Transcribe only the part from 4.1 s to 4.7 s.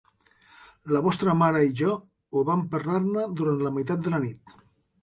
la nit.